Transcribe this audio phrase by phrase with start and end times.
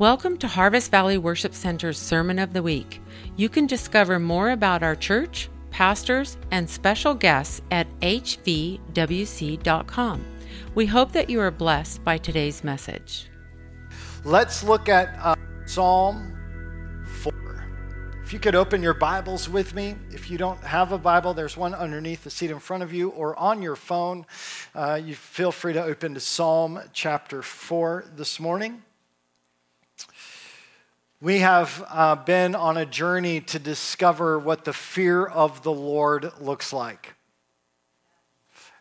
[0.00, 3.02] Welcome to Harvest Valley Worship Center's Sermon of the Week.
[3.36, 8.80] You can discover more about our church, pastors, and special guests at hvwc.com.
[10.74, 13.28] We hope that you are blessed by today's message.
[14.24, 15.34] Let's look at uh,
[15.66, 16.34] Psalm
[17.18, 17.34] 4.
[18.24, 19.96] If you could open your Bibles with me.
[20.10, 23.10] If you don't have a Bible, there's one underneath the seat in front of you
[23.10, 24.24] or on your phone.
[24.74, 28.82] Uh, you feel free to open to Psalm chapter 4 this morning.
[31.22, 36.32] We have uh, been on a journey to discover what the fear of the Lord
[36.40, 37.14] looks like.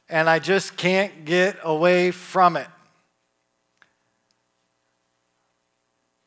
[0.07, 2.67] And I just can't get away from it.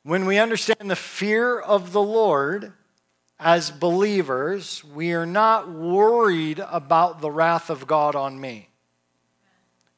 [0.03, 2.75] When we understand the fear of the Lord
[3.41, 8.69] as believers, we are not worried about the wrath of God on me.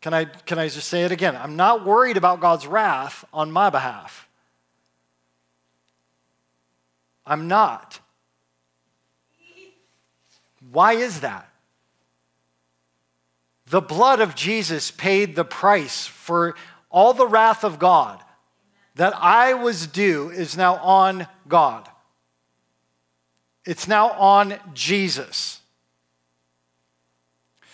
[0.00, 1.34] Can I, can I just say it again?
[1.34, 4.23] I'm not worried about God's wrath on my behalf.
[7.26, 8.00] I'm not.
[10.70, 11.48] Why is that?
[13.66, 16.54] The blood of Jesus paid the price for
[16.90, 18.22] all the wrath of God
[18.94, 21.88] that I was due is now on God.
[23.64, 25.60] It's now on Jesus.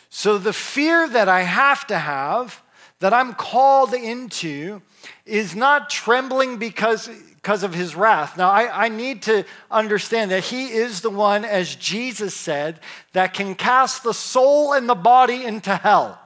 [0.09, 2.63] So the fear that I have to have,
[3.01, 4.83] that I'm called into,
[5.27, 7.11] is not trembling because
[7.43, 8.37] because of his wrath.
[8.37, 12.81] Now, I, I, need to understand that he is the one, as Jesus said,
[13.13, 16.21] that can cast the soul and the body into hell.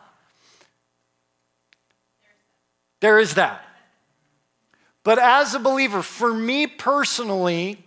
[3.00, 3.64] There is that.
[5.04, 7.84] But as a believer, for me personally,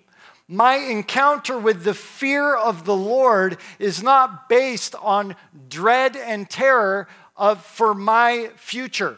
[0.48, 5.36] my encounter with the fear of the Lord is not based on
[5.68, 9.18] dread and terror of, for my future.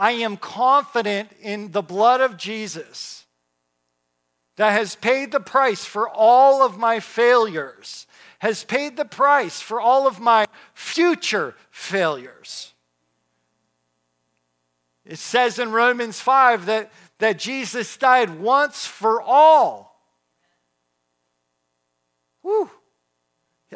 [0.00, 3.26] I am confident in the blood of Jesus
[4.56, 8.06] that has paid the price for all of my failures,
[8.38, 12.72] has paid the price for all of my future failures.
[15.04, 20.00] It says in Romans 5 that, that Jesus died once for all.
[22.40, 22.70] Whew.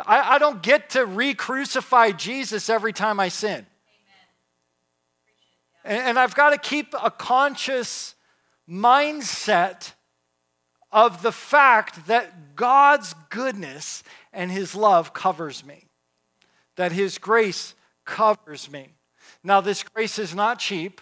[0.07, 3.67] I, I don't get to re crucify Jesus every time I sin.
[5.85, 8.15] And I've got to keep a conscious
[8.69, 9.93] mindset
[10.91, 14.03] of the fact that God's goodness
[14.33, 15.85] and His love covers me,
[16.77, 17.75] that His grace
[18.07, 18.95] covers me.
[19.43, 21.01] Now, this grace is not cheap.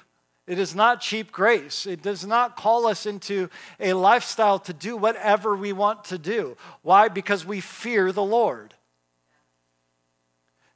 [0.48, 1.86] It is not cheap grace.
[1.86, 3.48] It does not call us into
[3.78, 6.56] a lifestyle to do whatever we want to do.
[6.82, 7.06] Why?
[7.06, 8.74] Because we fear the Lord.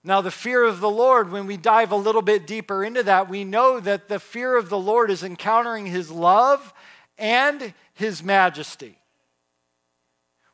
[0.07, 3.29] Now, the fear of the Lord, when we dive a little bit deeper into that,
[3.29, 6.73] we know that the fear of the Lord is encountering His love
[7.19, 8.99] and His majesty.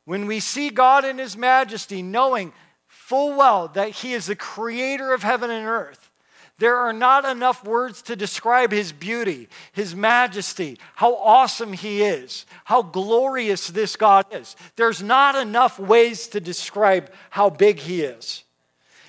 [0.06, 2.54] When we see God in His majesty, knowing
[2.86, 6.10] full well that He is the creator of heaven and earth,
[6.56, 12.46] there are not enough words to describe His beauty, His majesty, how awesome He is,
[12.64, 14.56] how glorious this God is.
[14.76, 18.44] There's not enough ways to describe how big He is.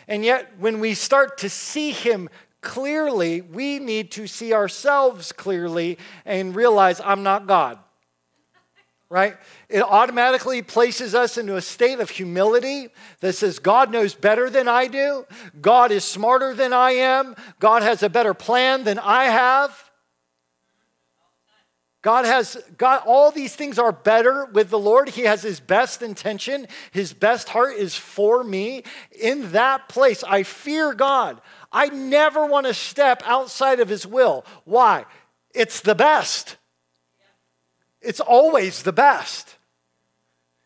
[0.08, 2.30] And yet, when we start to see Him
[2.62, 7.80] clearly, we need to see ourselves clearly and realize I'm not God.
[9.10, 9.38] Right?
[9.70, 12.88] It automatically places us into a state of humility
[13.20, 15.28] that says, God knows better than I do.
[15.62, 17.36] God is smarter than I am.
[17.60, 19.92] God has a better plan than I have.
[22.04, 25.08] God has God all these things are better with the Lord.
[25.08, 26.68] He has his best intention.
[26.92, 28.84] His best heart is for me.
[29.20, 31.42] In that place, I fear God.
[31.72, 34.46] I never want to step outside of his will.
[34.66, 35.06] Why?
[35.56, 36.58] It's the best.
[38.02, 39.56] It's always the best.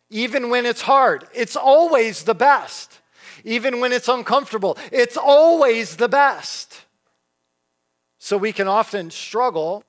[0.09, 2.99] Even when it's hard, it's always the best.
[3.43, 6.81] Even when it's uncomfortable, it's always the best.
[8.17, 9.83] So we can often struggle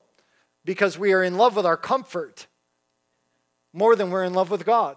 [0.69, 2.47] because we are in love with our comfort
[3.73, 4.97] more than we're in love with God.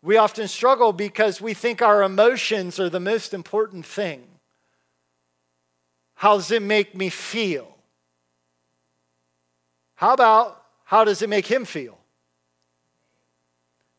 [0.00, 4.26] We often struggle because we think our emotions are the most important thing.
[6.14, 7.76] How does it make me feel?
[9.96, 11.98] How about how does it make him feel?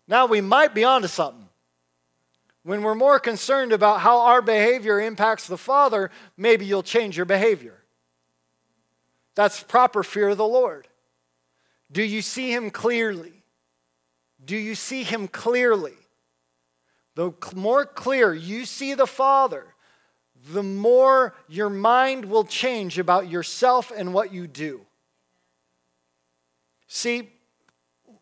[0.07, 1.50] Now we might be onto something.
[2.63, 7.27] When we're more concerned about how our behavior impacts the Father, maybe you'll change your
[7.27, 7.76] behavior.
[9.38, 10.88] That's proper fear of the Lord.
[11.92, 13.44] Do you see him clearly?
[14.44, 15.94] Do you see him clearly?
[17.13, 19.75] The more clear you see the Father,
[20.51, 24.81] the more your mind will change about yourself and what you do.
[26.88, 27.30] See,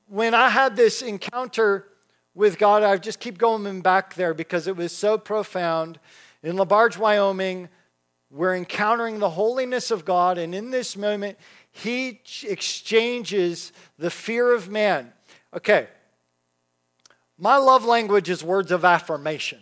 [0.10, 1.88] when I had this encounter
[2.34, 5.98] with God, I just keep going back there because it was so profound.
[6.44, 7.70] In LaBarge, Wyoming,
[8.36, 11.38] we're encountering the holiness of God, and in this moment,
[11.72, 15.14] He exchanges the fear of man.
[15.56, 15.88] Okay,
[17.38, 19.60] my love language is words of affirmation.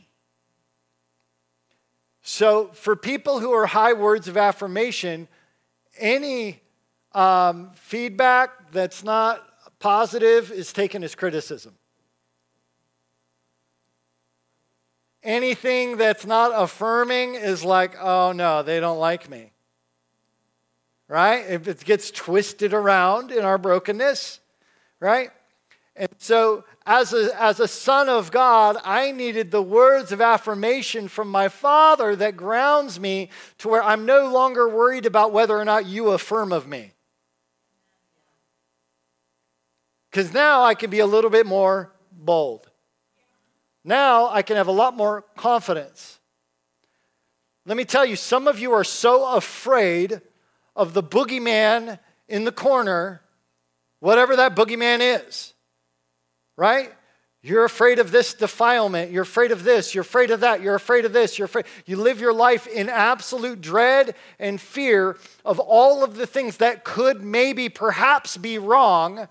[2.23, 5.27] So, for people who are high words of affirmation,
[5.99, 6.61] any
[7.11, 9.43] um, feedback that's not
[9.77, 11.75] positive is taken as criticism.
[15.23, 19.51] Anything that's not affirming is like, oh no, they don't like me.
[21.07, 21.45] Right?
[21.49, 24.39] If it gets twisted around in our brokenness,
[24.99, 25.31] right?
[25.95, 31.07] And so, as a, as a son of God, I needed the words of affirmation
[31.07, 33.29] from my father that grounds me
[33.59, 36.91] to where I'm no longer worried about whether or not you affirm of me.
[40.09, 42.69] Because now I can be a little bit more bold.
[43.83, 46.19] Now I can have a lot more confidence.
[47.65, 50.21] Let me tell you, some of you are so afraid
[50.75, 53.21] of the boogeyman in the corner,
[53.99, 55.53] whatever that boogeyman is,
[56.57, 56.91] right?
[57.45, 59.11] You're afraid of this defilement.
[59.11, 59.93] You're afraid of this.
[59.93, 60.61] You're afraid of that.
[60.61, 61.37] You're afraid of this.
[61.37, 61.65] You're afraid.
[61.85, 66.85] You live your life in absolute dread and fear of all of the things that
[66.85, 69.27] could maybe perhaps be wrong,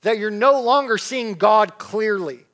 [0.00, 2.46] that you're no longer seeing God clearly.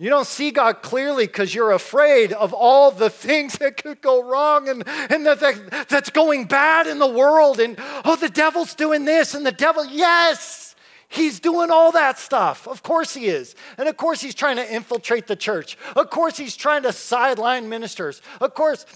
[0.00, 4.24] You don't see God clearly because you're afraid of all the things that could go
[4.24, 7.60] wrong and, and that, that, that's going bad in the world.
[7.60, 7.76] And
[8.06, 10.74] oh, the devil's doing this and the devil, yes,
[11.08, 12.66] he's doing all that stuff.
[12.66, 13.54] Of course he is.
[13.76, 15.76] And of course he's trying to infiltrate the church.
[15.94, 18.22] Of course he's trying to sideline ministers.
[18.40, 18.86] Of course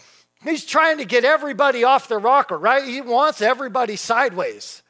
[0.42, 2.82] he's trying to get everybody off the rocker, right?
[2.82, 4.82] He wants everybody sideways.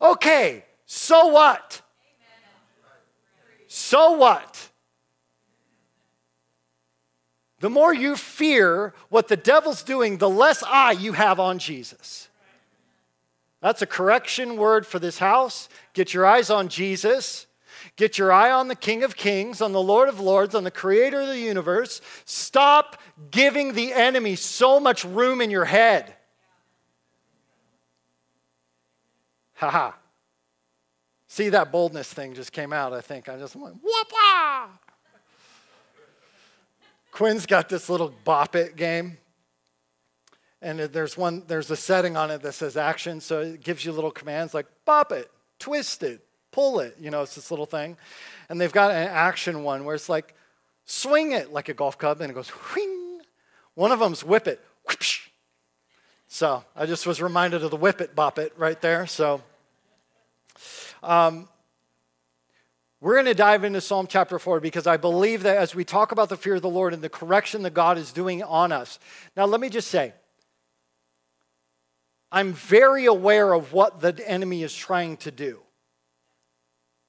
[0.00, 1.82] Okay, so what?
[3.66, 4.65] So what?
[7.60, 12.28] The more you fear what the devil's doing, the less eye you have on Jesus.
[13.60, 15.68] That's a correction word for this house.
[15.94, 17.46] Get your eyes on Jesus.
[17.96, 20.70] Get your eye on the King of Kings, on the Lord of Lords, on the
[20.70, 22.02] Creator of the universe.
[22.26, 23.00] Stop
[23.30, 26.14] giving the enemy so much room in your head.
[29.54, 29.92] Haha.
[31.28, 33.28] See, that boldness thing just came out, I think.
[33.28, 34.12] I just went, whoop
[37.16, 39.16] Quinn's got this little bop it game.
[40.60, 43.22] And there's one, there's a setting on it that says action.
[43.22, 46.94] So it gives you little commands like bop it, twist it, pull it.
[47.00, 47.96] You know, it's this little thing.
[48.50, 50.34] And they've got an action one where it's like
[50.84, 53.20] swing it like a golf club and it goes whing.
[53.72, 54.62] One of them's whip it.
[56.28, 59.06] So I just was reminded of the whip it, bop it right there.
[59.06, 59.40] So
[61.02, 61.48] um,
[63.00, 66.12] we're going to dive into Psalm chapter 4 because I believe that as we talk
[66.12, 68.98] about the fear of the Lord and the correction that God is doing on us.
[69.36, 70.14] Now, let me just say,
[72.32, 75.60] I'm very aware of what the enemy is trying to do.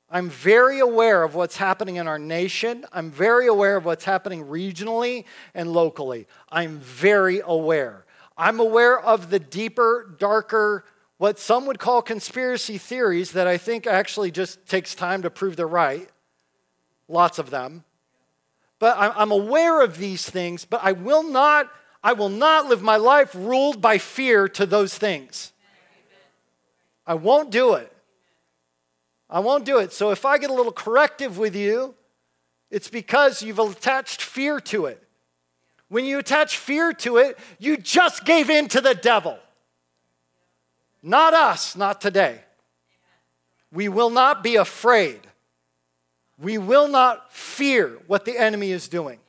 [0.10, 2.86] I'm very aware of what's happening in our nation.
[2.94, 6.28] I'm very aware of what's happening regionally and locally.
[6.50, 8.06] I'm very aware.
[8.38, 10.86] I'm aware of the deeper, darker
[11.18, 15.56] what some would call conspiracy theories that I think actually just takes time to prove
[15.56, 16.10] they're right.
[17.08, 17.84] Lots of them.
[18.80, 21.72] But I'm aware of these things, but I will not,
[22.04, 25.52] I will not live my life ruled by fear to those things.
[27.08, 27.92] I won't do it.
[29.30, 29.94] I won't do it.
[29.94, 31.96] So if I get a little corrective with you,
[32.70, 35.02] it's because you've attached fear to it.
[35.90, 39.40] When you attach fear to it, you just gave in to the devil.
[41.02, 42.40] Not us, not today.
[43.72, 45.22] We will not be afraid.
[46.40, 49.20] We will not fear what the enemy is doing.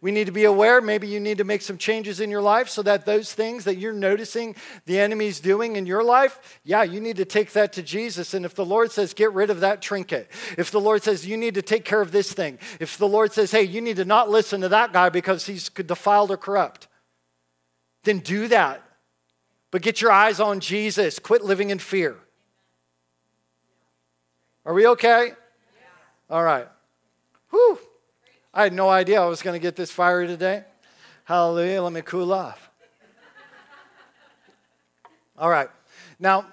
[0.00, 0.80] We need to be aware.
[0.80, 3.76] Maybe you need to make some changes in your life so that those things that
[3.76, 7.84] you're noticing the enemy's doing in your life, yeah, you need to take that to
[7.84, 8.34] Jesus.
[8.34, 10.28] And if the Lord says, get rid of that trinket,
[10.58, 13.32] if the Lord says, you need to take care of this thing, if the Lord
[13.32, 16.88] says, hey, you need to not listen to that guy because he's defiled or corrupt,
[18.02, 18.82] then do that
[19.72, 21.18] but get your eyes on Jesus.
[21.18, 22.16] Quit living in fear.
[24.64, 25.32] Are we okay?
[26.30, 26.68] All right.
[27.50, 27.78] Whew.
[28.54, 30.62] I had no idea I was going to get this fiery today.
[31.24, 31.82] Hallelujah.
[31.82, 32.70] Let me cool off.
[35.38, 35.68] All right.
[36.20, 36.46] Now,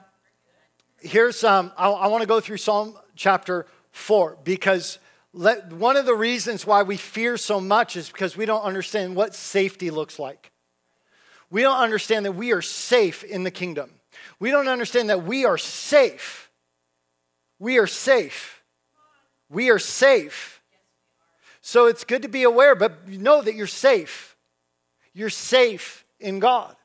[1.02, 4.98] here's um, I, I want to go through Psalm chapter 4 because
[5.34, 9.16] let, one of the reasons why we fear so much is because we don't understand
[9.18, 10.52] what safety looks like
[11.52, 13.92] we don't understand that we are safe in the kingdom.
[14.40, 16.50] We don't understand that we are safe.
[17.58, 18.62] We are safe.
[19.50, 20.62] We are safe.
[21.62, 24.38] So it's good to be aware, but know that you're safe.
[25.14, 26.76] You're safe in God.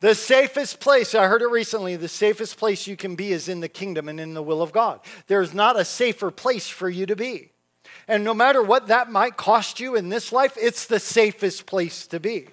[0.00, 3.60] The safest place, I heard it recently, the safest place you can be is in
[3.60, 4.98] the kingdom and in the will of God.
[5.28, 7.52] There's not a safer place for you to be.
[8.08, 12.08] And no matter what that might cost you in this life, it's the safest place
[12.08, 12.48] to be.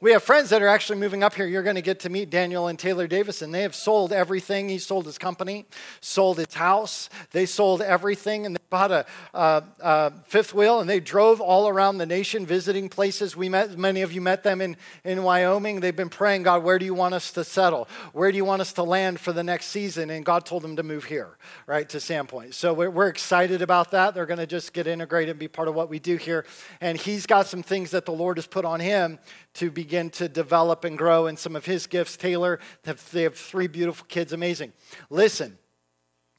[0.00, 1.48] We have friends that are actually moving up here.
[1.48, 3.50] You're going to get to meet Daniel and Taylor Davison.
[3.50, 4.68] They have sold everything.
[4.68, 5.66] He sold his company,
[6.00, 7.10] sold his house.
[7.32, 11.66] They sold everything, and they bought a, a, a, fifth wheel, and they drove all
[11.66, 13.34] around the nation visiting places.
[13.36, 15.80] We met many of you met them in, in Wyoming.
[15.80, 17.88] They've been praying, God, where do you want us to settle?
[18.12, 20.10] Where do you want us to land for the next season?
[20.10, 22.54] And God told them to move here, right to Sandpoint.
[22.54, 24.14] So we're, we're excited about that.
[24.14, 26.46] They're going to just get integrated and be part of what we do here.
[26.80, 29.18] And he's got some things that the Lord has put on him
[29.58, 32.16] to begin to develop and grow in some of his gifts.
[32.16, 32.58] Taylor,
[33.12, 34.72] they have three beautiful kids, amazing.
[35.10, 35.58] Listen,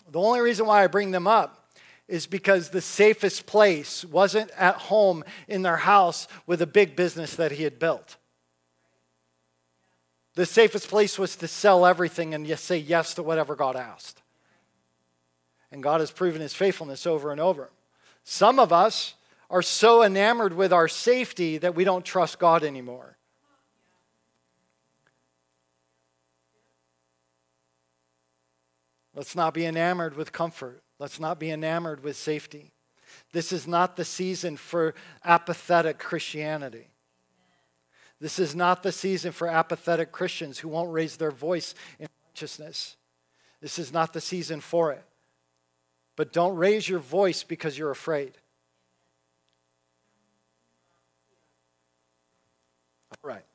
[0.09, 1.71] the only reason why I bring them up
[2.07, 7.35] is because the safest place wasn't at home in their house with a big business
[7.35, 8.17] that he had built.
[10.35, 14.21] The safest place was to sell everything and just say yes to whatever God asked.
[15.71, 17.69] And God has proven his faithfulness over and over.
[18.23, 19.13] Some of us,
[19.49, 23.17] are so enamored with our safety that we don't trust God anymore.
[29.15, 30.81] Let's not be enamored with comfort.
[30.99, 32.71] Let's not be enamored with safety.
[33.33, 34.93] This is not the season for
[35.25, 36.87] apathetic Christianity.
[38.21, 42.97] This is not the season for apathetic Christians who won't raise their voice in righteousness.
[43.61, 45.03] This is not the season for it.
[46.15, 48.37] But don't raise your voice because you're afraid.
[53.29, 53.45] Right.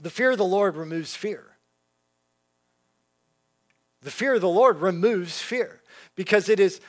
[0.00, 1.44] The fear of the Lord removes fear.
[4.00, 5.82] The fear of the Lord removes fear
[6.14, 6.80] because it is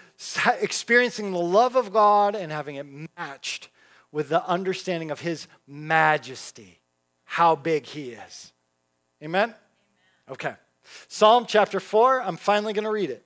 [0.62, 2.86] experiencing the love of God and having it
[3.18, 3.68] matched
[4.14, 6.80] with the understanding of His majesty,
[7.26, 8.54] how big He is.
[9.22, 9.50] Amen?
[9.50, 9.56] Amen.
[10.30, 10.54] Okay.
[11.10, 13.26] Psalm chapter 4, I'm finally going to read it.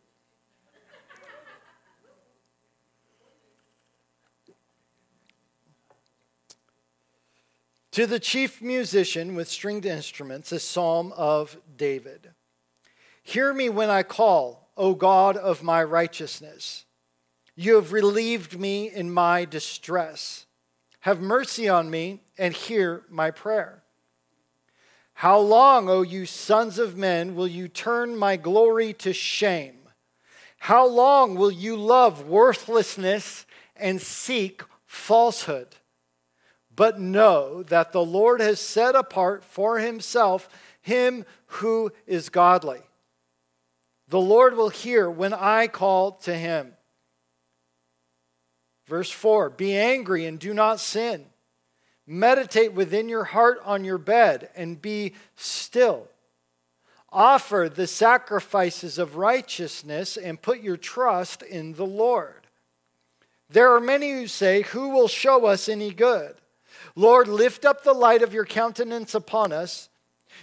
[7.97, 12.29] To the chief musician with stringed instruments, a psalm of David.
[13.23, 16.85] Hear me when I call, O God of my righteousness.
[17.55, 20.45] You have relieved me in my distress.
[20.99, 23.81] Have mercy on me and hear my prayer.
[25.13, 29.79] How long, O you sons of men, will you turn my glory to shame?
[30.59, 35.77] How long will you love worthlessness and seek falsehood?
[36.77, 40.47] But know that the Lord has set apart for himself
[40.79, 42.79] him who is godly.
[44.07, 46.73] The Lord will hear when I call to him.
[48.85, 51.25] Verse 4 Be angry and do not sin.
[52.05, 56.07] Meditate within your heart on your bed and be still.
[57.11, 62.47] Offer the sacrifices of righteousness and put your trust in the Lord.
[63.49, 66.35] There are many who say, Who will show us any good?
[66.97, 69.87] Lord, lift up the light of your countenance upon us.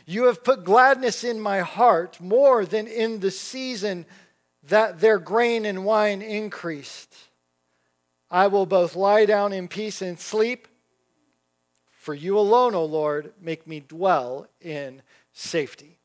[0.07, 4.07] You have put gladness in my heart more than in the season
[4.69, 7.13] that their grain and wine increased.
[8.31, 10.69] I will both lie down in peace and sleep.
[11.91, 15.99] For you alone, O Lord, make me dwell in safety.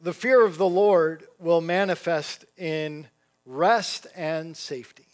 [0.00, 3.06] The fear of the Lord will manifest in
[3.44, 5.06] rest and safety.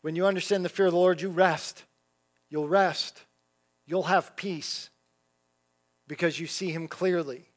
[0.00, 1.84] When you understand the fear of the Lord, you rest.
[2.48, 3.22] You'll rest.
[3.86, 4.90] You'll have peace
[6.06, 7.48] because you see Him clearly.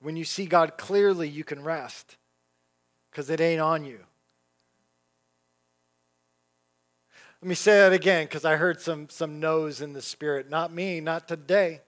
[0.00, 2.16] When you see God clearly, you can rest
[3.10, 4.00] because it ain't on you.
[7.40, 10.48] Let me say that again because I heard some, some no's in the spirit.
[10.48, 11.80] Not me, not today.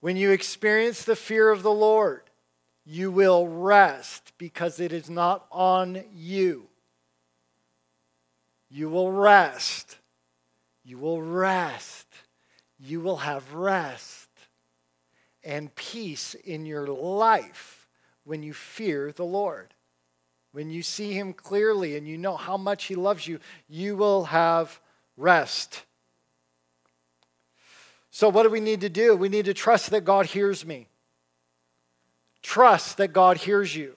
[0.00, 2.29] When you experience the fear of the Lord,
[2.90, 6.66] you will rest because it is not on you.
[8.68, 9.96] You will rest.
[10.84, 12.08] You will rest.
[12.80, 14.28] You will have rest
[15.44, 17.86] and peace in your life
[18.24, 19.72] when you fear the Lord.
[20.50, 24.24] When you see Him clearly and you know how much He loves you, you will
[24.24, 24.80] have
[25.16, 25.84] rest.
[28.10, 29.14] So, what do we need to do?
[29.14, 30.88] We need to trust that God hears me.
[32.42, 33.96] Trust that God hears you.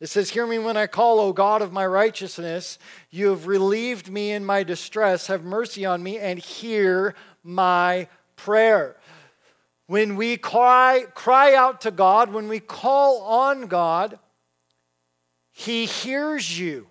[0.00, 2.78] It says, Hear me when I call, O God of my righteousness.
[3.10, 5.26] You have relieved me in my distress.
[5.26, 8.96] Have mercy on me and hear my prayer.
[9.86, 14.18] When we cry, cry out to God, when we call on God,
[15.50, 16.86] He hears you.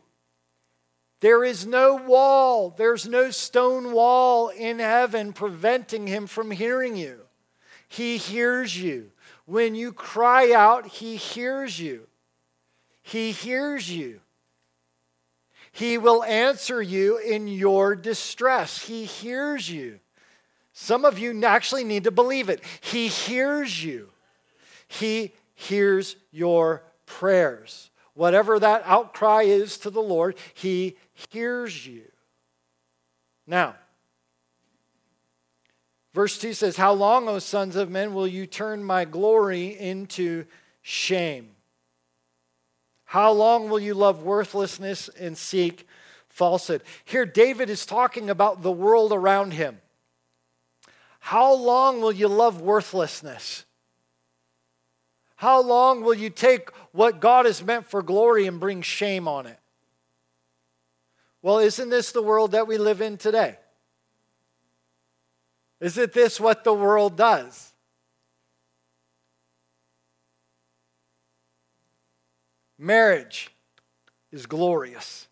[1.20, 7.22] There is no wall, there's no stone wall in heaven preventing Him from hearing you.
[7.88, 9.12] He hears you.
[9.48, 12.06] When you cry out, He hears you.
[13.01, 14.20] He hears you.
[15.72, 18.82] He will answer you in your distress.
[18.82, 20.00] He hears you.
[20.74, 22.62] Some of you actually need to believe it.
[22.82, 24.10] He hears you.
[24.88, 27.89] He hears your prayers.
[28.16, 32.04] Whatever that outcry is to the Lord, He hears you.
[33.46, 33.75] Now,
[36.18, 40.46] verse 2 says, How long, O sons of men, will you turn my glory into
[40.82, 41.52] shame?
[43.06, 45.88] How long will you love worthlessness and seek
[46.28, 46.82] falsehood?
[47.06, 49.80] Here, David is talking about the world around him.
[51.20, 53.66] How long will you love worthlessness?
[55.36, 59.46] How long will you take what God has meant for glory and bring shame on
[59.46, 59.60] it?
[61.44, 63.58] Well, isn't this the world that we live in today?
[65.79, 67.72] Isn't this what the world does?
[72.79, 73.50] Marriage
[74.31, 75.27] is glorious.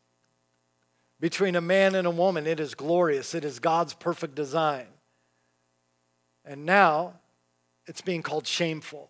[1.19, 3.33] Between a man and a woman, it is glorious.
[3.33, 4.87] It is God's perfect design.
[6.43, 7.13] And now
[7.87, 9.09] it's being called shameful.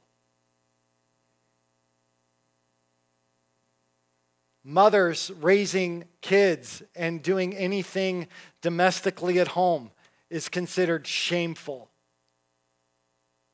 [4.63, 8.27] Mothers raising kids and doing anything
[8.61, 9.91] domestically at home
[10.29, 11.89] is considered shameful.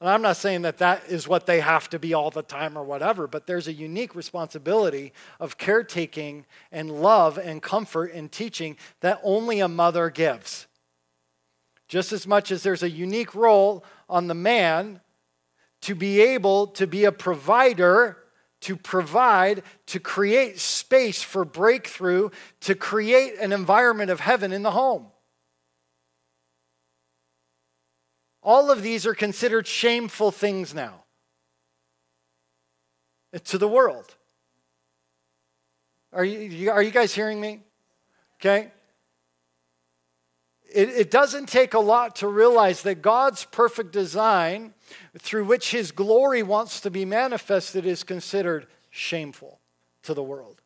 [0.01, 2.75] And I'm not saying that that is what they have to be all the time
[2.75, 8.77] or whatever, but there's a unique responsibility of caretaking and love and comfort and teaching
[9.01, 10.65] that only a mother gives.
[11.87, 15.01] Just as much as there's a unique role on the man
[15.81, 18.17] to be able to be a provider,
[18.61, 22.29] to provide, to create space for breakthrough,
[22.61, 25.07] to create an environment of heaven in the home.
[28.43, 31.03] All of these are considered shameful things now
[33.45, 34.15] to the world.
[36.13, 37.61] Are you, are you guys hearing me?
[38.39, 38.71] Okay?
[40.73, 44.73] It, it doesn't take a lot to realize that God's perfect design,
[45.19, 49.59] through which His glory wants to be manifested, is considered shameful
[50.03, 50.61] to the world.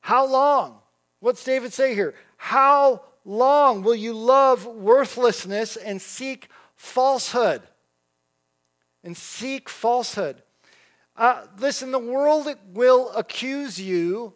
[0.00, 0.78] How long?
[1.20, 2.14] What's David say here?
[2.36, 7.62] How long will you love worthlessness and seek falsehood?
[9.04, 10.42] And seek falsehood.
[11.16, 14.34] Uh, listen, the world will accuse you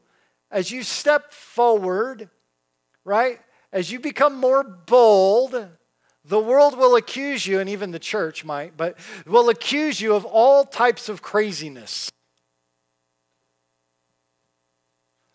[0.51, 2.29] as you step forward,
[3.05, 3.39] right?
[3.73, 5.69] As you become more bold,
[6.25, 10.25] the world will accuse you, and even the church might, but will accuse you of
[10.25, 12.11] all types of craziness.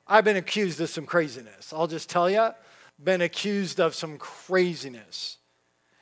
[0.05, 1.71] I've been accused of some craziness.
[1.71, 2.49] I'll just tell you,
[3.03, 5.37] been accused of some craziness.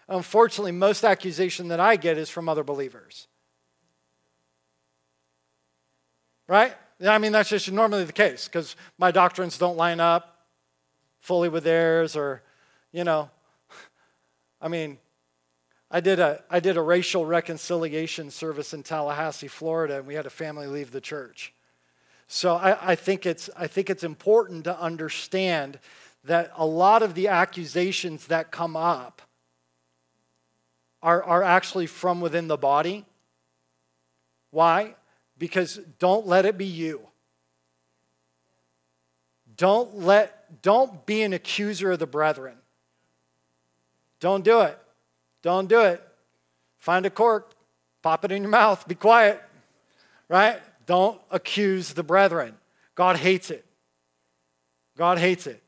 [0.08, 3.28] Unfortunately, most accusation that I get is from other believers.
[6.48, 6.76] Right?
[7.06, 10.48] I mean, that's just normally the case because my doctrines don't line up
[11.20, 12.42] fully with theirs, or,
[12.92, 13.30] you know,
[14.62, 14.98] I mean,
[15.92, 20.26] I did a, I did a racial reconciliation service in Tallahassee, Florida, and we had
[20.26, 21.54] a family leave the church.
[22.28, 25.80] So I, I, think, it's, I think it's important to understand
[26.24, 29.22] that a lot of the accusations that come up
[31.02, 33.06] are, are actually from within the body.
[34.52, 34.96] Why?
[35.38, 37.02] Because don't let it be you.
[39.56, 42.56] Don't let don't be an accuser of the brethren.
[44.20, 44.78] Don't do it.
[45.42, 46.02] Don't do it.
[46.80, 47.54] Find a cork,
[48.02, 49.42] pop it in your mouth, be quiet.
[50.28, 50.62] Right?
[50.86, 52.56] Don't accuse the brethren.
[52.96, 53.66] God hates it.
[54.98, 55.62] God hates it.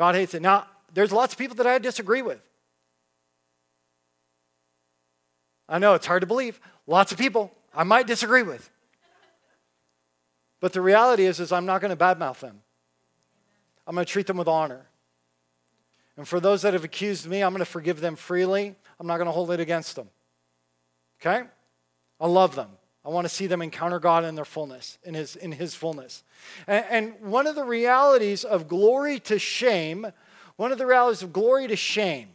[0.00, 0.40] God hates it.
[0.40, 2.40] Now, there's lots of people that I disagree with.
[5.68, 6.58] I know it's hard to believe.
[6.86, 8.70] Lots of people I might disagree with.
[10.58, 12.62] But the reality is, is I'm not going to badmouth them.
[13.86, 14.86] I'm going to treat them with honor.
[16.16, 18.74] And for those that have accused me, I'm going to forgive them freely.
[18.98, 20.08] I'm not going to hold it against them.
[21.20, 21.46] Okay?
[22.18, 22.70] I love them.
[23.10, 26.22] I want to see them encounter God in their fullness, in His, in his fullness.
[26.68, 30.06] And, and one of the realities of glory to shame,
[30.54, 32.28] one of the realities of glory to shame,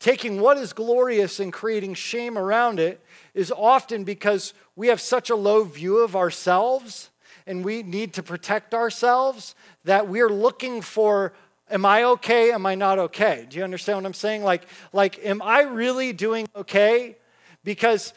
[0.00, 3.00] taking what is glorious and creating shame around it
[3.32, 7.10] is often because we have such a low view of ourselves
[7.46, 11.32] and we need to protect ourselves that we're looking for
[11.70, 12.50] am i okay?
[12.50, 13.46] Am i not okay?
[13.48, 14.42] Do you understand what i'm saying?
[14.42, 17.16] Like like am i really doing okay?
[17.62, 18.12] Because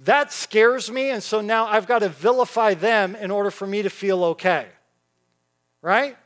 [0.00, 3.82] that scares me and so now i've got to vilify them in order for me
[3.82, 4.66] to feel okay
[5.82, 6.16] right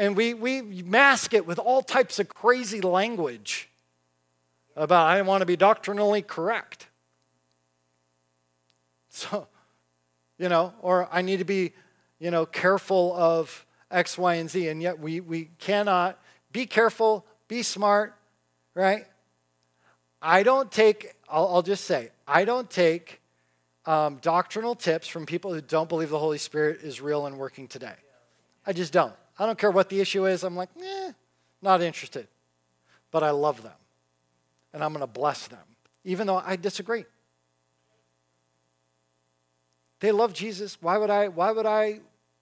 [0.00, 3.68] and we, we mask it with all types of crazy language
[4.74, 6.86] about I want to be doctrinally correct.
[9.12, 9.48] So,
[10.38, 11.72] you know, or I need to be,
[12.20, 14.68] you know, careful of X, Y, and Z.
[14.68, 16.16] And yet we, we cannot
[16.52, 18.14] be careful, be smart,
[18.72, 19.06] right?
[20.22, 23.20] I don't take, I'll, I'll just say, I don't take
[23.86, 27.68] um, doctrinal tips from people who don't believe the Holy Spirit is real and working
[27.68, 27.94] today.
[28.66, 29.14] I just don't.
[29.38, 30.44] I don't care what the issue is.
[30.44, 31.12] I'm like, eh,
[31.62, 32.28] not interested.
[33.10, 33.72] But I love them.
[34.72, 35.64] And I'm going to bless them,
[36.04, 37.04] even though I disagree.
[40.00, 40.78] They love Jesus.
[40.80, 42.00] Why would I, why would I,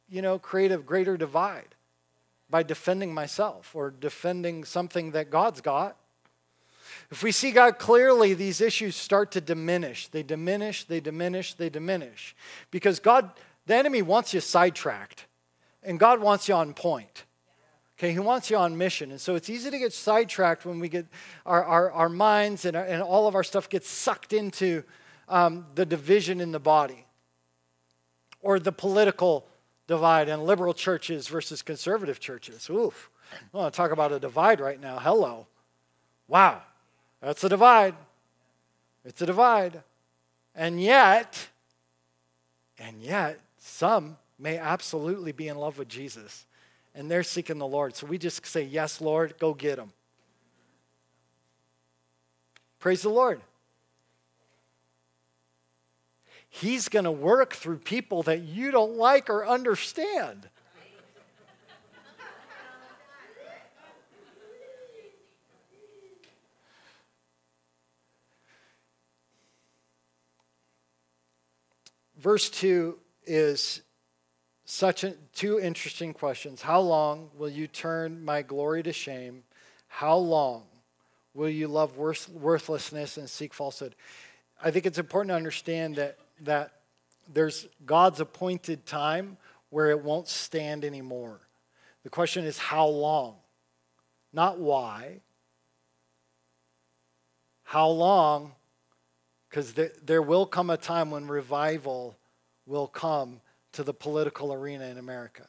[0.09, 1.75] you know, create a greater divide
[2.51, 5.97] by defending myself or defending something that God's got?
[7.11, 10.09] If we see God clearly, these issues start to diminish.
[10.09, 12.37] They diminish, they diminish, they diminish.
[12.71, 13.31] Because God,
[13.67, 15.27] the enemy wants you sidetracked.
[15.83, 17.25] And God wants you on point.
[17.99, 19.11] Okay, He wants you on mission.
[19.11, 21.07] And so it's easy to get sidetracked when we get
[21.47, 24.85] our, our, our minds and, our, and all of our stuff gets sucked into
[25.29, 27.07] um, the division in the body
[28.41, 29.47] or the political
[29.87, 32.69] divide and liberal churches versus conservative churches.
[32.71, 33.11] Oof.
[33.33, 34.99] I want to talk about a divide right now.
[34.99, 35.47] Hello.
[36.29, 36.63] Wow.
[37.21, 37.95] That's a divide.
[39.05, 39.83] It's a divide.
[40.55, 41.49] And yet,
[42.79, 46.47] and yet, some may absolutely be in love with Jesus
[46.99, 47.95] and they're seeking the Lord.
[47.95, 49.93] So we just say, Yes, Lord, go get them.
[52.81, 53.41] Praise the Lord.
[56.51, 60.49] He's going to work through people that you don't like or understand.
[72.19, 73.83] Verse 2 is
[74.65, 76.61] such a, two interesting questions.
[76.61, 79.45] How long will you turn my glory to shame?
[79.87, 80.65] How long
[81.33, 83.95] will you love worth, worthlessness and seek falsehood?
[84.63, 86.73] I think it's important to understand that, that
[87.33, 89.37] there's God's appointed time
[89.71, 91.41] where it won't stand anymore.
[92.03, 93.37] The question is how long,
[94.33, 95.21] not why.
[97.63, 98.53] How long?
[99.49, 102.17] Because there, there will come a time when revival
[102.67, 103.41] will come
[103.73, 105.47] to the political arena in America.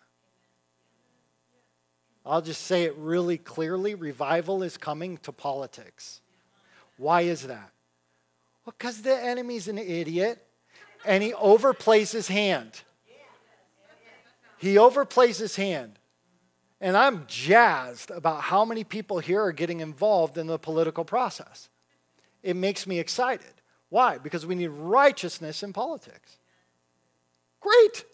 [2.25, 6.21] I'll just say it really clearly revival is coming to politics.
[6.97, 7.71] Why is that?
[8.65, 10.45] Well, because the enemy's an idiot
[11.05, 12.81] and he overplays his hand.
[14.57, 15.97] He overplays his hand.
[16.81, 21.69] And I'm jazzed about how many people here are getting involved in the political process.
[22.43, 23.58] It makes me excited.
[23.89, 24.17] Why?
[24.17, 26.37] Because we need righteousness in politics.
[27.59, 28.05] Great.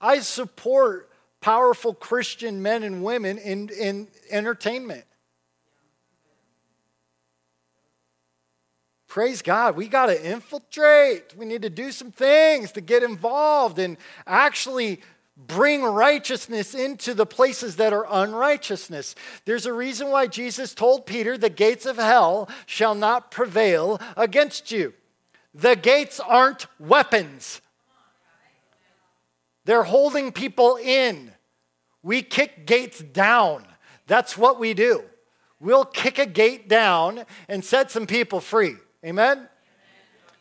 [0.00, 5.04] I support powerful Christian men and women in, in entertainment.
[9.08, 9.74] Praise God.
[9.74, 11.34] We got to infiltrate.
[11.36, 13.96] We need to do some things to get involved and
[14.26, 15.00] actually
[15.38, 19.14] bring righteousness into the places that are unrighteousness.
[19.44, 24.72] There's a reason why Jesus told Peter, The gates of hell shall not prevail against
[24.72, 24.94] you.
[25.54, 27.60] The gates aren't weapons,
[29.64, 31.32] they're holding people in.
[32.02, 33.66] We kick gates down.
[34.06, 35.02] That's what we do.
[35.60, 38.76] We'll kick a gate down and set some people free.
[39.04, 39.48] Amen?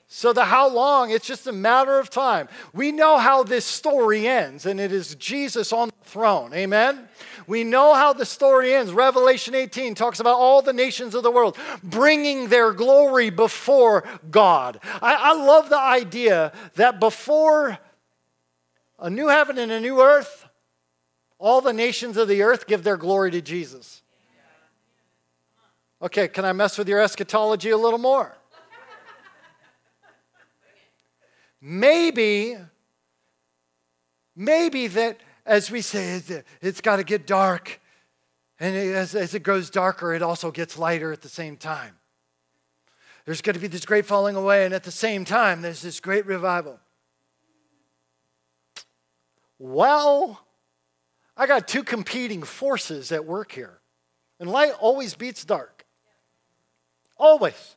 [0.10, 2.48] So, the how long, it's just a matter of time.
[2.74, 6.54] We know how this story ends, and it is Jesus on the throne.
[6.54, 7.10] Amen?
[7.46, 8.94] We know how the story ends.
[8.94, 14.80] Revelation 18 talks about all the nations of the world bringing their glory before God.
[15.02, 17.78] I, I love the idea that before
[19.00, 20.48] a new heaven and a new earth,
[21.38, 24.02] all the nations of the earth give their glory to Jesus.
[26.02, 28.38] Okay, can I mess with your eschatology a little more?
[31.70, 32.56] Maybe,
[34.38, 36.22] maybe that as we say,
[36.62, 37.82] it's got to get dark.
[38.58, 41.98] And as, as it goes darker, it also gets lighter at the same time.
[43.26, 46.00] There's going to be this great falling away, and at the same time, there's this
[46.00, 46.80] great revival.
[49.60, 50.40] Well,
[51.36, 53.82] I got two competing forces at work here.
[54.40, 55.86] And light always beats dark.
[57.18, 57.76] Always.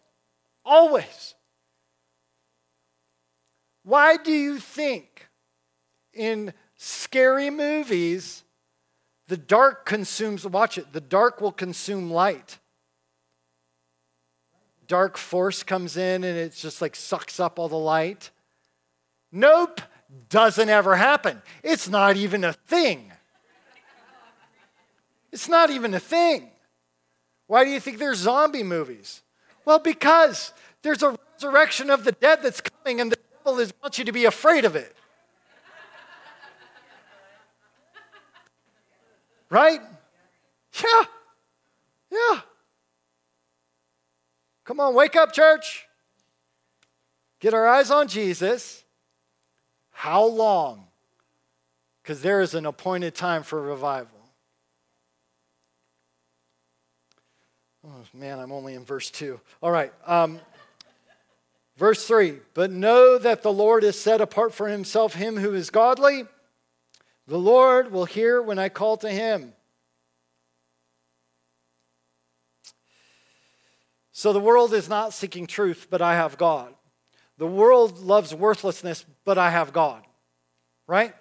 [0.65, 1.35] Always.
[3.83, 5.29] Why do you think
[6.13, 8.45] in scary movies
[9.29, 12.59] the dark consumes, watch it, the dark will consume light?
[14.87, 18.31] Dark force comes in and it just like sucks up all the light.
[19.31, 19.81] Nope,
[20.29, 21.41] doesn't ever happen.
[21.63, 23.13] It's not even a thing.
[25.33, 26.51] It's not even a thing.
[27.47, 29.23] Why do you think there's zombie movies?
[29.65, 33.99] Well, because there's a resurrection of the dead that's coming, and the devil is, wants
[33.99, 34.95] you to be afraid of it.
[39.49, 39.81] Right?
[40.83, 41.05] Yeah.
[42.11, 42.41] Yeah.
[44.65, 45.87] Come on, wake up, church.
[47.41, 48.85] Get our eyes on Jesus.
[49.91, 50.87] How long?
[52.03, 54.19] Because there is an appointed time for revival.
[57.87, 59.41] Oh, man, I'm only in verse 2.
[59.63, 59.93] All right.
[60.07, 60.39] Um,
[61.81, 65.71] verse 3 But know that the Lord is set apart for himself him who is
[65.71, 66.25] godly.
[67.27, 69.55] The Lord will hear when I call to him.
[74.13, 76.75] So the world is not seeking truth, but I have God.
[77.39, 80.03] The world loves worthlessness, but I have God.
[80.87, 81.15] Right?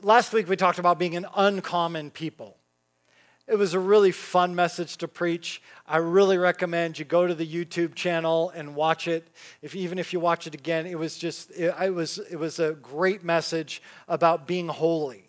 [0.00, 2.56] Last week we talked about being an uncommon people.
[3.46, 5.60] It was a really fun message to preach.
[5.86, 9.28] I really recommend you go to the YouTube channel and watch it.
[9.60, 12.58] If even if you watch it again, it was just it, it was it was
[12.58, 15.28] a great message about being holy.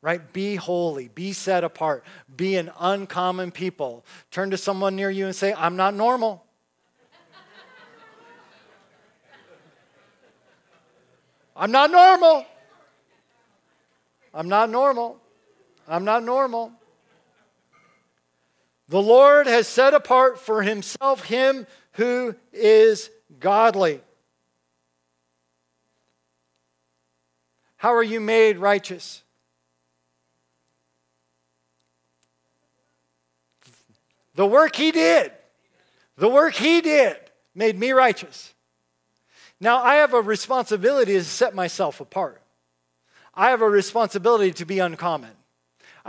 [0.00, 0.32] Right?
[0.32, 4.04] Be holy, be set apart, be an uncommon people.
[4.30, 6.44] Turn to someone near you and say, "I'm not normal."
[11.56, 12.46] I'm not normal.
[14.32, 15.18] I'm not normal.
[15.88, 16.72] I'm not normal.
[18.90, 24.00] The Lord has set apart for himself him who is godly.
[27.76, 29.22] How are you made righteous?
[34.34, 35.30] The work he did,
[36.16, 37.16] the work he did
[37.54, 38.52] made me righteous.
[39.60, 42.42] Now I have a responsibility to set myself apart.
[43.36, 45.30] I have a responsibility to be uncommon.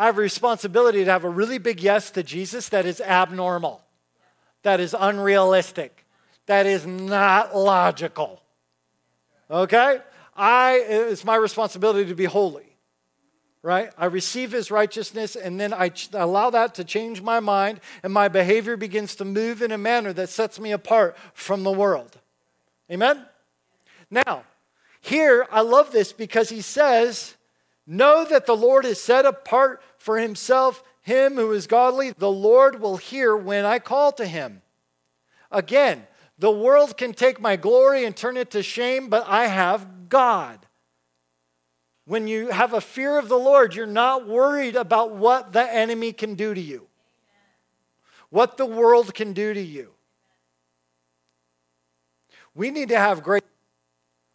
[0.01, 3.83] I have a responsibility to have a really big yes to Jesus that is abnormal,
[4.63, 6.07] that is unrealistic,
[6.47, 8.41] that is not logical.
[9.51, 9.99] Okay?
[10.35, 12.75] I it's my responsibility to be holy.
[13.61, 13.91] Right?
[13.95, 18.27] I receive his righteousness and then I allow that to change my mind and my
[18.27, 22.17] behavior begins to move in a manner that sets me apart from the world.
[22.89, 23.23] Amen?
[24.09, 24.45] Now,
[24.99, 27.35] here I love this because he says
[27.91, 32.11] Know that the Lord is set apart for himself him who is godly.
[32.11, 34.61] The Lord will hear when I call to him.
[35.51, 36.07] Again,
[36.39, 40.65] the world can take my glory and turn it to shame, but I have God.
[42.05, 46.13] When you have a fear of the Lord, you're not worried about what the enemy
[46.13, 46.87] can do to you,
[48.29, 49.89] what the world can do to you.
[52.55, 53.41] We need to have grace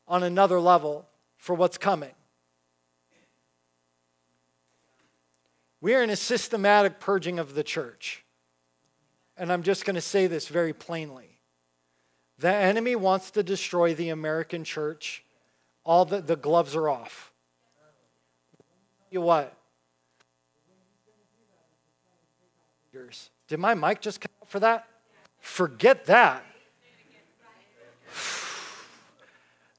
[0.06, 1.06] on another level
[1.38, 2.12] for what's coming.
[5.80, 8.24] We are in a systematic purging of the church.
[9.36, 11.38] And I'm just going to say this very plainly.
[12.38, 15.24] The enemy wants to destroy the American church.
[15.84, 17.32] All the, the gloves are off.
[19.10, 19.54] You what?
[23.48, 24.88] Did my mic just come up for that?
[25.40, 26.44] Forget that.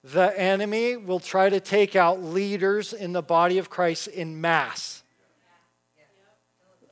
[0.03, 4.96] The enemy will try to take out leaders in the body of Christ in mass.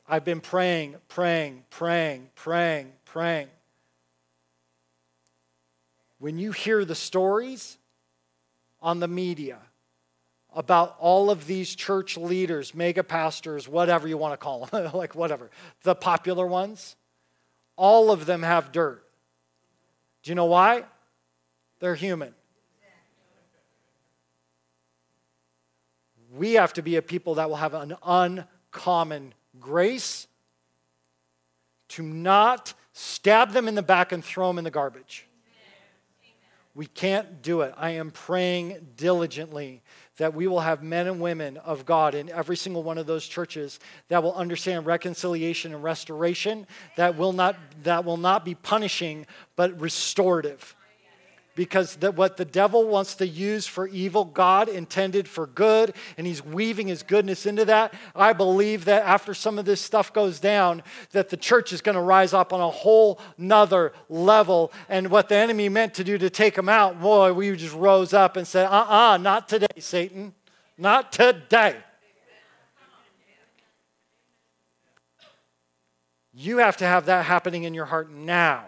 [0.08, 3.48] I've been praying, praying, praying, praying, praying.
[6.20, 7.78] When you hear the stories
[8.82, 9.58] on the media
[10.54, 15.16] about all of these church leaders, mega pastors, whatever you want to call them, like
[15.16, 15.50] whatever,
[15.84, 16.96] the popular ones,
[17.76, 19.04] all of them have dirt.
[20.24, 20.84] Do you know why?
[21.80, 22.34] They're human.
[26.34, 29.34] We have to be a people that will have an uncommon
[29.66, 30.28] grace
[31.90, 35.28] to not stab them in the back and throw them in the garbage.
[36.76, 37.74] We can't do it.
[37.78, 39.82] I am praying diligently
[40.18, 43.26] that we will have men and women of God in every single one of those
[43.26, 49.26] churches that will understand reconciliation and restoration, that will not, that will not be punishing,
[49.56, 50.76] but restorative.
[51.56, 56.28] Because the, what the devil wants to use for evil, God intended for good, and
[56.28, 57.94] he's weaving his goodness into that.
[58.14, 61.96] I believe that after some of this stuff goes down, that the church is going
[61.96, 64.74] to rise up on a whole nother level.
[64.90, 68.14] And what the enemy meant to do to take him out, boy, we just rose
[68.14, 70.34] up and said, uh uh-uh, uh, not today, Satan.
[70.78, 71.78] Not today.
[76.34, 78.66] You have to have that happening in your heart now.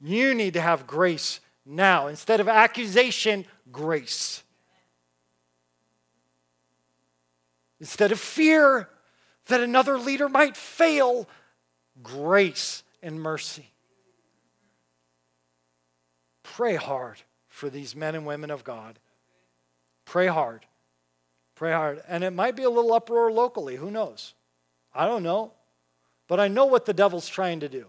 [0.00, 2.06] You need to have grace now.
[2.06, 4.42] Instead of accusation, grace.
[7.80, 8.88] Instead of fear
[9.46, 11.28] that another leader might fail,
[12.02, 13.70] grace and mercy.
[16.42, 18.98] Pray hard for these men and women of God.
[20.04, 20.66] Pray hard.
[21.54, 22.02] Pray hard.
[22.08, 23.76] And it might be a little uproar locally.
[23.76, 24.34] Who knows?
[24.94, 25.52] I don't know.
[26.26, 27.86] But I know what the devil's trying to do.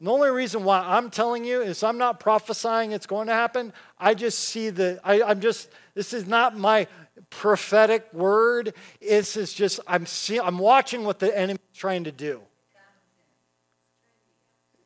[0.00, 3.72] The only reason why I'm telling you is I'm not prophesying it's going to happen.
[3.98, 6.86] I just see the, I, I'm just, this is not my
[7.28, 8.72] prophetic word.
[9.00, 12.40] This is just, I'm seeing, I'm watching what the enemy's trying to do.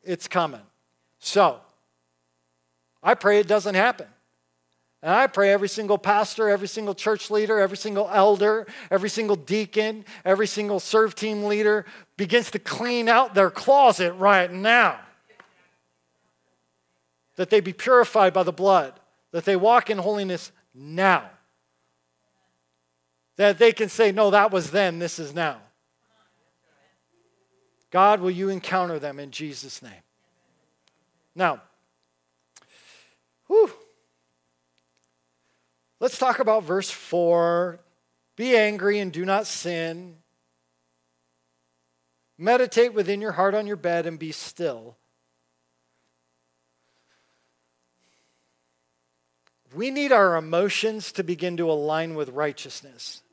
[0.03, 0.61] It's coming.
[1.19, 1.61] So,
[3.01, 4.07] I pray it doesn't happen.
[5.05, 9.35] And I pray every single pastor, every single church leader, every single elder, every single
[9.35, 11.85] deacon, every single serve team leader
[12.17, 14.99] begins to clean out their closet right now.
[17.35, 21.29] That they be purified by the blood, that they walk in holiness now.
[23.35, 25.59] That they can say, No, that was then, this is now.
[27.91, 30.01] God, will you encounter them in Jesus' name?
[31.35, 31.61] Now,
[33.45, 33.71] whew.
[36.05, 37.79] Let's talk about verse 4.
[38.35, 40.17] Be angry and do not sin.
[42.37, 44.97] Meditate within your heart on your bed and be still.
[49.73, 53.23] We need our emotions to begin to align with righteousness.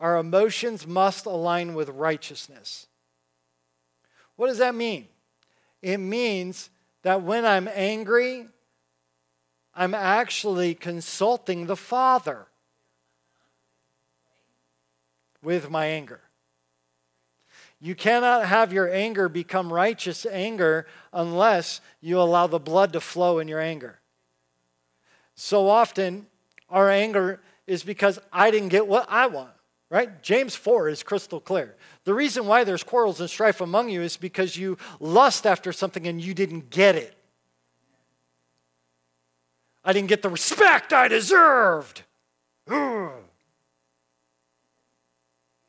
[0.00, 2.86] Our emotions must align with righteousness.
[4.36, 5.08] What does that mean?
[5.82, 6.70] It means
[7.02, 8.48] that when I'm angry,
[9.76, 12.46] I'm actually consulting the Father
[15.42, 16.20] with my anger.
[17.78, 23.38] You cannot have your anger become righteous anger unless you allow the blood to flow
[23.38, 24.00] in your anger.
[25.34, 26.26] So often,
[26.70, 29.52] our anger is because I didn't get what I want,
[29.90, 30.22] right?
[30.22, 31.76] James 4 is crystal clear.
[32.04, 36.06] The reason why there's quarrels and strife among you is because you lust after something
[36.06, 37.14] and you didn't get it.
[39.86, 42.02] I didn't get the respect I deserved.
[42.68, 43.06] Hmm.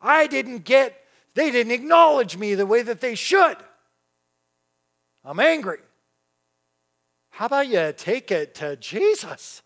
[0.01, 0.99] I didn't get,
[1.35, 3.57] they didn't acknowledge me the way that they should.
[5.23, 5.77] I'm angry.
[7.29, 9.61] How about you take it to Jesus?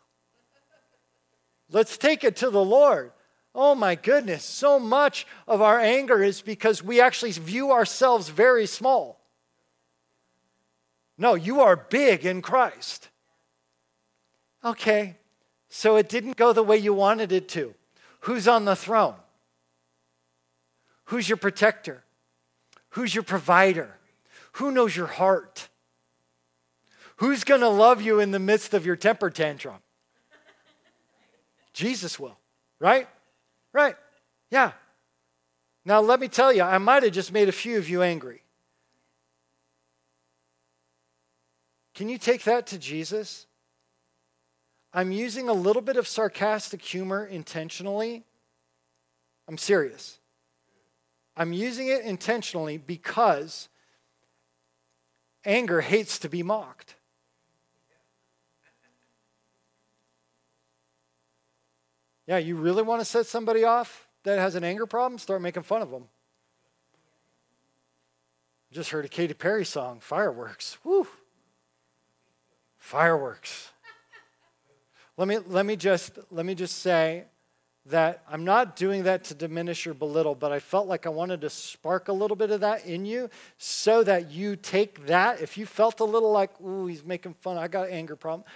[1.72, 3.14] Let's take it to the Lord.
[3.56, 8.66] Oh my goodness, so much of our anger is because we actually view ourselves very
[8.66, 9.22] small.
[11.18, 13.08] No, you are big in Christ.
[14.64, 15.18] Okay,
[15.70, 17.74] so it didn't go the way you wanted it to.
[18.22, 19.16] Who's on the throne?
[21.06, 22.04] Who's your protector?
[22.90, 23.98] Who's your provider?
[24.54, 25.70] Who knows your heart?
[27.18, 29.78] Who's going to love you in the midst of your temper tantrum?
[31.74, 32.38] Jesus will,
[32.80, 33.08] right?
[33.74, 33.96] Right.
[34.50, 34.72] Yeah.
[35.86, 38.44] Now, let me tell you, I might have just made a few of you angry.
[41.96, 43.48] Can you take that to Jesus?
[44.94, 48.24] I'm using a little bit of sarcastic humor intentionally.
[49.48, 50.20] I'm serious.
[51.36, 53.70] I'm using it intentionally because
[55.46, 56.96] anger hates to be mocked.
[62.28, 65.18] Yeah, you really want to set somebody off that has an anger problem?
[65.20, 66.06] Start making fun of them.
[68.72, 70.78] Just heard a Katy Perry song, Fireworks.
[70.84, 71.08] Woo!
[72.78, 73.72] Fireworks.
[75.22, 77.26] Let me, let, me just, let me just say
[77.86, 81.42] that I'm not doing that to diminish or belittle, but I felt like I wanted
[81.42, 85.40] to spark a little bit of that in you so that you take that.
[85.40, 88.48] If you felt a little like, ooh, he's making fun, I got anger problem,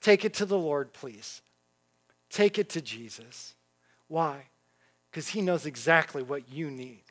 [0.00, 1.42] take it to the Lord, please.
[2.30, 3.56] Take it to Jesus.
[4.06, 4.44] Why?
[5.10, 7.02] Because he knows exactly what you need.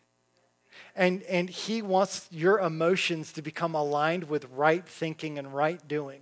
[0.96, 6.22] And, and he wants your emotions to become aligned with right thinking and right doing.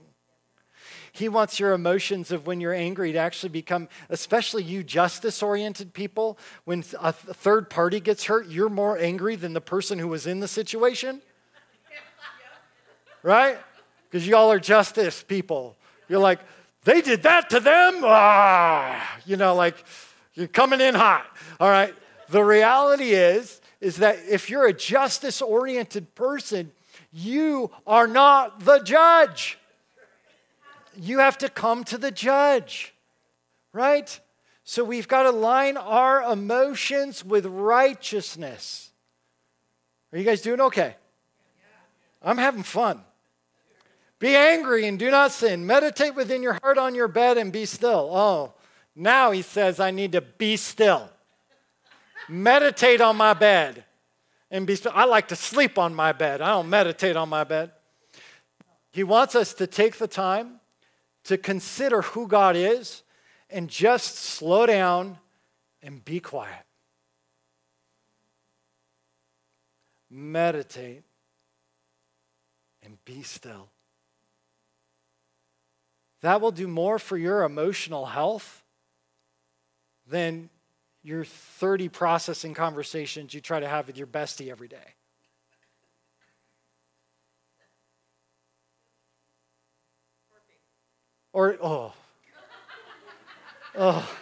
[1.12, 5.93] He wants your emotions of when you're angry to actually become, especially you justice oriented
[5.93, 10.28] people, when a third party gets hurt, you're more angry than the person who was
[10.28, 11.22] in the situation.
[13.24, 13.58] Right?
[14.10, 15.76] Because y'all are justice people.
[16.08, 16.39] You're like,
[16.86, 18.01] they did that to them?
[18.03, 19.76] Ah, you know, like
[20.36, 21.26] you're coming in hot.
[21.60, 21.93] All right.
[22.30, 26.72] The reality is, is that if you're a justice oriented person,
[27.12, 29.58] you are not the judge.
[31.00, 32.93] You have to come to the judge,
[33.72, 34.20] right?
[34.64, 38.91] So we've got to line our emotions with righteousness.
[40.12, 40.95] Are you guys doing okay?
[42.22, 43.02] I'm having fun.
[44.20, 45.66] Be angry and do not sin.
[45.66, 48.10] Meditate within your heart on your bed and be still.
[48.12, 48.54] Oh,
[48.95, 51.10] now he says, I need to be still.
[52.28, 53.86] meditate on my bed
[54.50, 54.91] and be still.
[54.95, 56.41] I like to sleep on my bed.
[56.41, 57.72] I don't meditate on my bed.
[58.91, 60.60] He wants us to take the time
[61.28, 63.03] to consider who God is
[63.49, 65.17] and just slow down
[65.82, 66.63] and be quiet.
[70.09, 71.03] Meditate
[72.82, 73.69] and be still.
[76.21, 78.63] That will do more for your emotional health
[80.07, 80.49] than
[81.03, 84.97] your 30 processing conversations you try to have with your bestie every day.
[91.38, 91.94] Or, oh,
[93.76, 94.18] oh,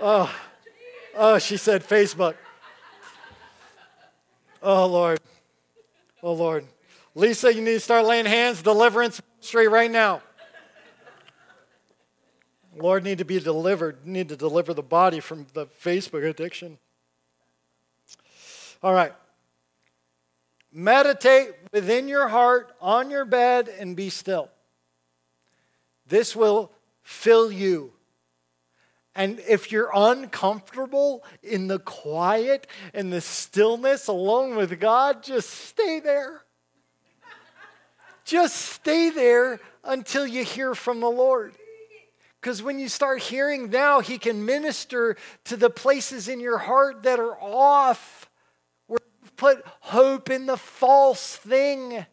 [0.00, 0.36] oh,
[1.14, 2.34] oh, she said Facebook.
[4.60, 5.20] Oh, Lord.
[6.20, 6.66] Oh, Lord.
[7.14, 10.22] Lisa, you need to start laying hands, deliverance straight right now.
[12.76, 16.78] Lord, need to be delivered, need to deliver the body from the Facebook addiction.
[18.82, 19.12] All right.
[20.72, 24.50] Meditate within your heart on your bed and be still.
[26.12, 27.94] This will fill you.
[29.14, 36.00] And if you're uncomfortable in the quiet and the stillness alone with God, just stay
[36.00, 36.42] there.
[38.26, 41.54] just stay there until you hear from the Lord.
[42.42, 47.04] Because when you start hearing now, He can minister to the places in your heart
[47.04, 48.28] that are off,
[48.86, 52.04] where you put hope in the false thing,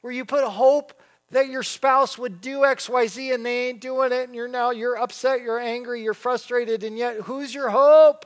[0.00, 0.95] where you put hope
[1.30, 4.96] that your spouse would do XYZ and they ain't doing it, and you're now you're
[4.96, 8.24] upset, you're angry, you're frustrated, and yet who's your hope?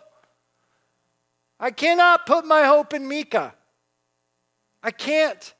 [1.59, 3.55] I cannot put my hope in Mika.
[4.83, 5.55] I can't.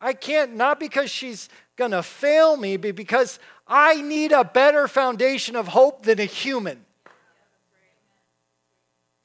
[0.00, 4.86] I can't, not because she's going to fail me, but because I need a better
[4.88, 6.84] foundation of hope than a human.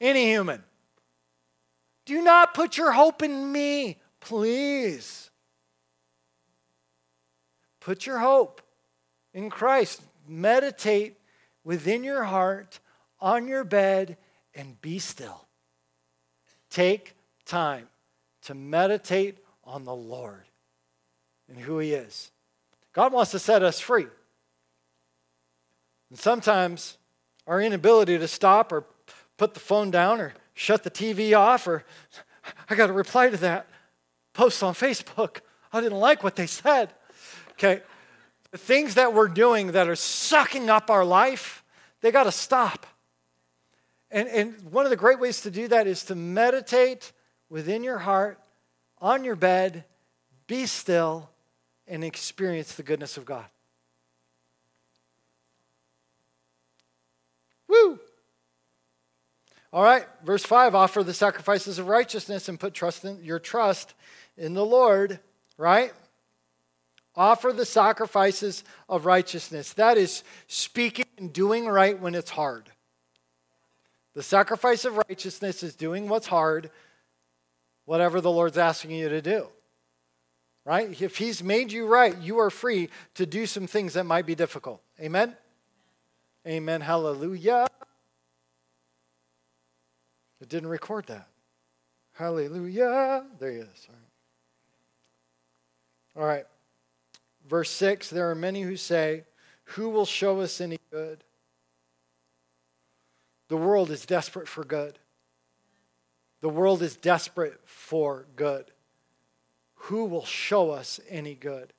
[0.00, 0.62] Any human.
[2.06, 5.30] Do not put your hope in me, please.
[7.84, 8.62] Put your hope
[9.34, 10.00] in Christ.
[10.26, 11.18] Meditate
[11.64, 12.80] within your heart,
[13.20, 14.16] on your bed,
[14.54, 15.46] and be still.
[16.70, 17.14] Take
[17.44, 17.88] time
[18.44, 20.44] to meditate on the Lord
[21.46, 22.30] and who He is.
[22.94, 24.06] God wants to set us free.
[26.08, 26.96] And sometimes
[27.46, 28.86] our inability to stop or
[29.36, 31.84] put the phone down or shut the TV off or
[32.70, 33.68] I got to reply to that
[34.32, 35.40] post on Facebook.
[35.70, 36.90] I didn't like what they said.
[37.54, 37.82] Okay.
[38.50, 41.64] The things that we're doing that are sucking up our life,
[42.00, 42.86] they got to stop.
[44.10, 47.10] And, and one of the great ways to do that is to meditate
[47.48, 48.38] within your heart,
[49.00, 49.84] on your bed,
[50.46, 51.30] be still,
[51.88, 53.44] and experience the goodness of God.
[57.66, 57.98] Woo!
[59.72, 63.94] All right, verse 5 offer the sacrifices of righteousness and put trust in your trust
[64.36, 65.18] in the Lord,
[65.58, 65.92] right?
[67.16, 69.72] Offer the sacrifices of righteousness.
[69.74, 72.70] That is speaking and doing right when it's hard.
[74.14, 76.70] The sacrifice of righteousness is doing what's hard,
[77.84, 79.48] whatever the Lord's asking you to do.
[80.64, 81.00] Right?
[81.00, 84.34] If He's made you right, you are free to do some things that might be
[84.34, 84.80] difficult.
[85.00, 85.36] Amen?
[86.46, 86.80] Amen.
[86.80, 87.66] Hallelujah.
[90.40, 91.28] It didn't record that.
[92.12, 93.24] Hallelujah.
[93.38, 93.88] There he is.
[96.16, 96.22] All right.
[96.22, 96.46] All right.
[97.46, 99.24] Verse 6 There are many who say,
[99.64, 101.24] Who will show us any good?
[103.48, 104.98] The world is desperate for good.
[106.40, 108.70] The world is desperate for good.
[109.74, 111.72] Who will show us any good?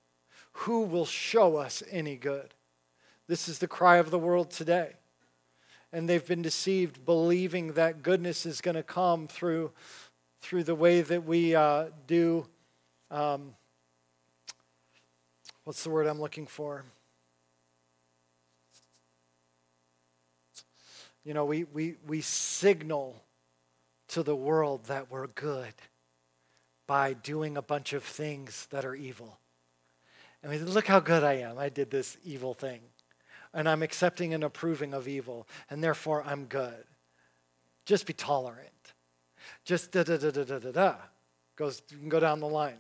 [0.54, 2.54] Who will show us any good?
[3.28, 4.94] This is the cry of the world today.
[5.92, 9.72] And they've been deceived, believing that goodness is going to come through,
[10.42, 12.48] through the way that we uh, do.
[13.10, 13.56] Um,
[15.66, 16.86] what's the word I'm looking for?
[21.26, 23.22] You know, we, we, we signal
[24.10, 25.74] to the world that we're good
[26.88, 29.40] by doing a bunch of things that are evil.
[30.44, 31.58] I mean, look how good I am.
[31.58, 32.82] I did this evil thing.
[33.56, 36.84] And I'm accepting and approving of evil, and therefore I'm good.
[37.86, 38.70] Just be tolerant.
[39.64, 40.96] Just da da da da da da da.
[41.56, 42.78] Goes, you can go down the line.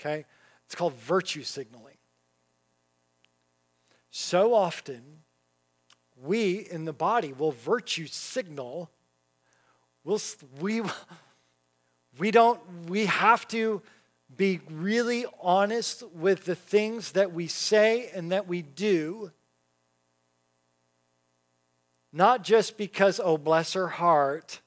[0.00, 0.24] Okay?
[0.64, 1.91] It's called virtue signaling.
[4.14, 5.22] So often,
[6.22, 8.90] we in the body will virtue signal.
[10.04, 10.20] We'll,
[10.60, 10.82] we,
[12.18, 12.60] we don't,
[12.90, 13.80] we have to
[14.36, 19.32] be really honest with the things that we say and that we do.
[22.12, 24.60] Not just because, oh, bless her heart,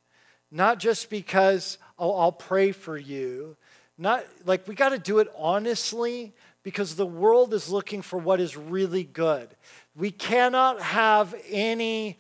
[0.50, 3.58] not just because, oh, I'll pray for you.
[3.96, 6.34] Not like we got to do it honestly
[6.66, 9.56] because the world is looking for what is really good.
[9.96, 12.18] We cannot have any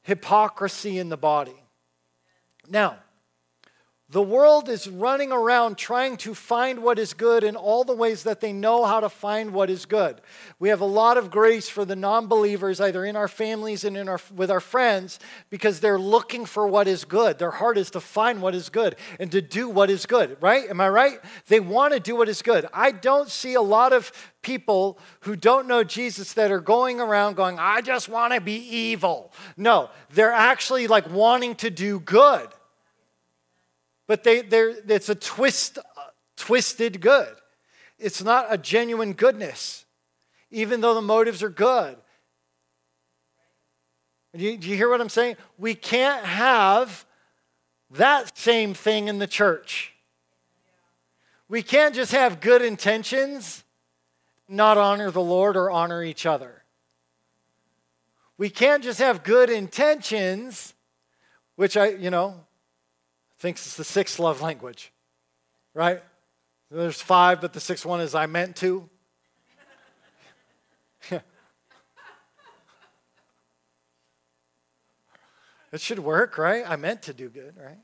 [0.00, 1.62] hypocrisy in the body.
[2.70, 2.96] Now,
[4.08, 8.22] the world is running around trying to find what is good in all the ways
[8.22, 10.20] that they know how to find what is good.
[10.60, 13.96] We have a lot of grace for the non believers, either in our families and
[13.96, 15.18] in our, with our friends,
[15.50, 17.40] because they're looking for what is good.
[17.40, 20.70] Their heart is to find what is good and to do what is good, right?
[20.70, 21.18] Am I right?
[21.48, 22.64] They want to do what is good.
[22.72, 27.34] I don't see a lot of people who don't know Jesus that are going around
[27.34, 29.32] going, I just want to be evil.
[29.56, 32.48] No, they're actually like wanting to do good
[34.06, 35.78] but they, it's a twist,
[36.36, 37.34] twisted good.
[37.98, 39.84] It's not a genuine goodness,
[40.50, 41.96] even though the motives are good.
[44.36, 45.36] Do you, do you hear what I'm saying?
[45.56, 47.06] We can't have
[47.92, 49.94] that same thing in the church.
[51.48, 53.64] We can't just have good intentions,
[54.48, 56.64] not honor the Lord or honor each other.
[58.36, 60.74] We can't just have good intentions,
[61.54, 62.45] which I, you know,
[63.38, 64.92] thinks it's the sixth love language,
[65.74, 66.02] right?
[66.70, 68.88] There's five, but the sixth one is I meant to.
[71.10, 71.22] it
[75.80, 76.64] should work, right?
[76.66, 77.78] I meant to do good, right?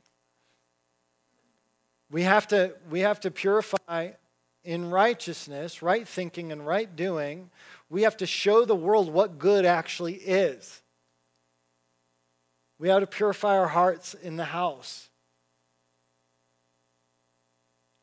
[2.11, 4.11] We have to, we have to purify
[4.63, 7.49] in righteousness, right thinking, and right doing.
[7.89, 10.81] We have to show the world what good actually is.
[12.79, 15.09] We have to purify our hearts in the house.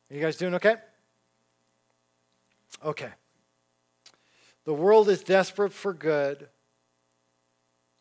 [0.15, 0.75] you guys doing okay?
[2.83, 3.09] Okay.
[4.65, 6.47] The world is desperate for good.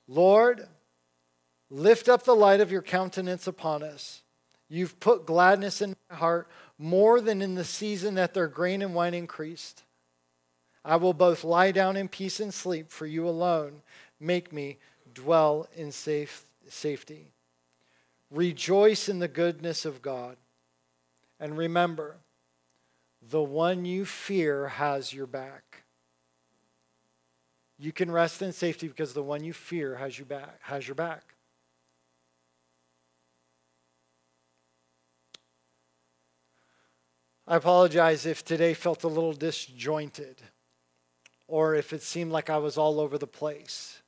[0.08, 0.66] Lord,
[1.70, 4.22] lift up the light of your countenance upon us.
[4.68, 6.48] You've put gladness in my heart
[6.78, 9.82] more than in the season that their grain and wine increased.
[10.84, 13.82] I will both lie down in peace and sleep, for you alone
[14.18, 14.78] make me
[15.14, 17.32] dwell in safe, safety.
[18.30, 20.36] Rejoice in the goodness of God.
[21.41, 22.18] And remember,
[23.22, 25.84] the one you fear has your back.
[27.78, 31.34] You can rest in safety because the one you fear has back, has your back.
[37.49, 40.43] I apologize if today felt a little disjointed
[41.49, 43.99] or if it seemed like I was all over the place.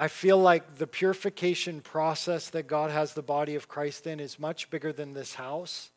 [0.00, 4.38] I feel like the purification process that God has the body of Christ in is
[4.38, 5.90] much bigger than this house,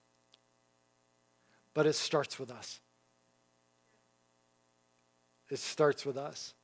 [1.76, 2.80] but it starts with us.
[5.52, 6.56] It starts with us.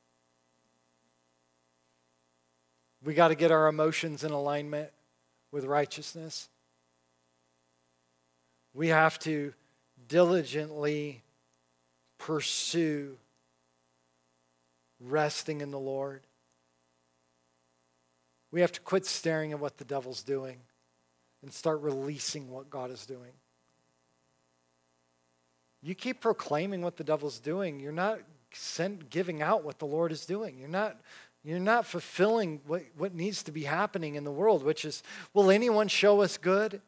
[3.04, 4.90] We got to get our emotions in alignment
[5.52, 6.48] with righteousness.
[8.74, 9.54] We have to
[10.08, 11.22] diligently
[12.18, 13.16] pursue
[14.98, 16.22] resting in the Lord.
[18.50, 20.58] We have to quit staring at what the devil's doing
[21.42, 23.32] and start releasing what God is doing.
[25.82, 28.20] You keep proclaiming what the devil's doing, you're not
[28.52, 30.58] sent, giving out what the Lord is doing.
[30.58, 30.96] You're not,
[31.44, 35.02] you're not fulfilling what, what needs to be happening in the world, which is
[35.34, 36.80] will anyone show us good?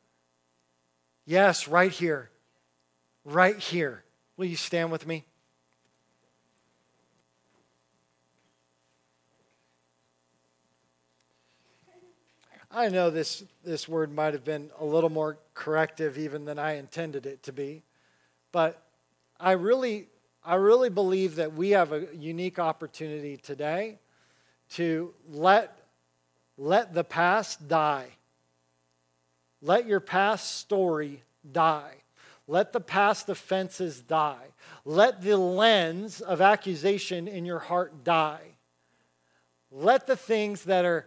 [1.26, 2.30] Yes, right here.
[3.24, 4.02] Right here.
[4.36, 5.24] Will you stand with me?
[12.72, 16.76] I know this, this word might have been a little more corrective even than I
[16.76, 17.82] intended it to be,
[18.52, 18.80] but
[19.40, 20.06] I really,
[20.44, 23.98] I really believe that we have a unique opportunity today
[24.74, 25.76] to let,
[26.56, 28.06] let the past die.
[29.60, 31.94] Let your past story die.
[32.46, 34.46] Let the past offenses die.
[34.84, 38.42] Let the lens of accusation in your heart die.
[39.72, 41.06] Let the things that are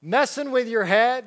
[0.00, 1.24] messing with your head,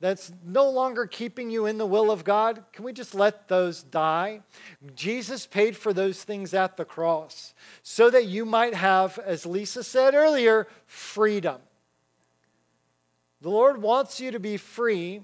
[0.00, 3.82] that's no longer keeping you in the will of God, can we just let those
[3.82, 4.42] die?
[4.94, 9.82] Jesus paid for those things at the cross so that you might have, as Lisa
[9.82, 11.60] said earlier, freedom.
[13.40, 15.22] The Lord wants you to be free,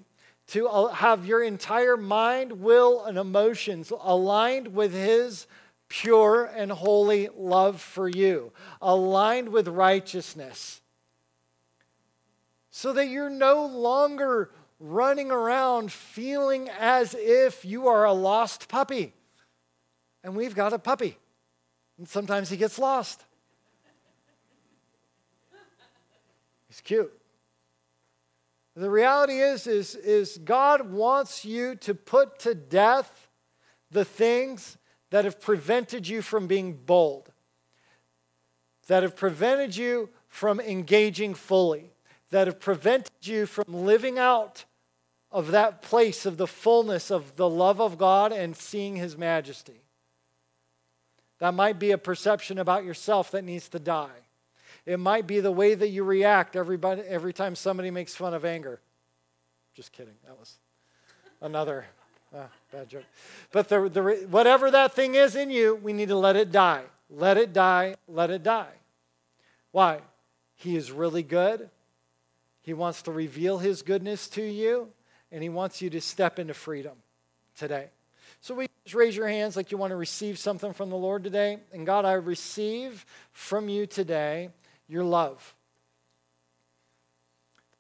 [0.49, 5.47] to have your entire mind, will, and emotions aligned with His
[5.89, 10.80] pure and holy love for you, aligned with righteousness,
[12.70, 19.12] so that you're no longer running around feeling as if you are a lost puppy.
[20.24, 21.18] And we've got a puppy.
[21.98, 23.24] And sometimes he gets lost.
[26.68, 27.12] He's cute.
[28.76, 33.28] The reality is, is, is God wants you to put to death
[33.90, 34.78] the things
[35.10, 37.32] that have prevented you from being bold,
[38.86, 41.89] that have prevented you from engaging fully,
[42.31, 44.64] that have prevented you from living out
[45.33, 49.83] of that place of the fullness of the love of God and seeing His majesty.
[51.39, 54.09] That might be a perception about yourself that needs to die.
[54.87, 58.45] It might be the way that you react everybody, every time somebody makes fun of
[58.45, 58.81] anger.
[59.74, 60.14] Just kidding.
[60.26, 60.59] That was
[61.41, 61.87] another
[62.37, 63.05] ah, bad joke.
[63.53, 66.83] But the, the, whatever that thing is in you, we need to let it die.
[67.09, 67.97] Let it die.
[68.09, 68.72] Let it die.
[69.72, 70.01] Why?
[70.57, 71.70] He is really good.
[72.62, 74.88] He wants to reveal his goodness to you
[75.32, 76.96] and He wants you to step into freedom
[77.56, 77.88] today.
[78.40, 81.24] So we just raise your hands like you want to receive something from the Lord
[81.24, 81.58] today.
[81.72, 84.50] And God, I receive from you today
[84.88, 85.54] your love.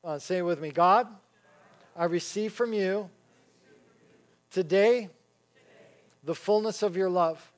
[0.04, 1.06] Uh, say it with me God,
[1.96, 3.10] I receive from you
[4.50, 5.08] today
[6.24, 7.50] the fullness of your love.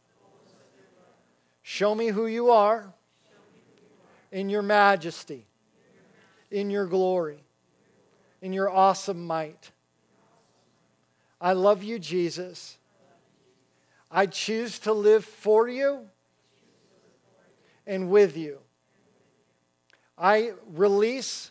[1.62, 2.92] Show me who you are
[4.32, 5.46] in your majesty,
[6.53, 7.42] in your glory,
[8.40, 9.72] in your awesome might.
[11.40, 12.78] I love you, Jesus.
[14.11, 16.07] I choose to live for you
[17.86, 18.59] and with you.
[20.16, 21.50] I release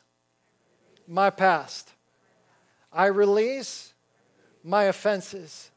[1.08, 1.92] my past.
[2.94, 3.94] I release
[4.64, 5.72] my offenses.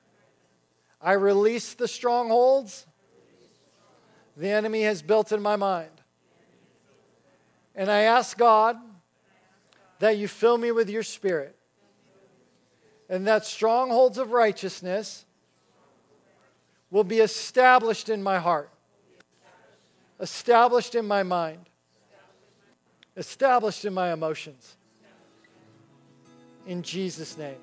[1.00, 2.86] I release the strongholds
[4.36, 5.90] the enemy has built in my mind.
[7.74, 8.76] And I ask God
[9.98, 11.56] that you fill me with your spirit
[13.08, 15.24] and that strongholds of righteousness
[16.90, 18.70] will be established in my heart,
[20.20, 21.68] established in my mind,
[23.16, 24.76] established in my emotions.
[26.66, 27.56] In Jesus' name.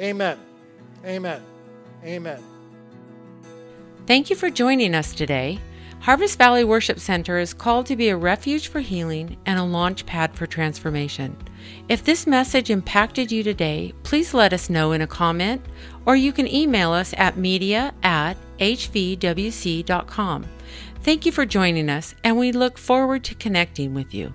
[0.00, 0.38] Amen.
[1.04, 1.42] Amen.
[2.04, 2.42] Amen.
[4.06, 5.58] Thank you for joining us today.
[6.06, 10.06] Harvest Valley Worship Center is called to be a refuge for healing and a launch
[10.06, 11.36] pad for transformation.
[11.88, 15.66] If this message impacted you today, please let us know in a comment
[16.04, 20.46] or you can email us at media at hvwc.com.
[21.02, 24.32] Thank you for joining us, and we look forward to connecting with you.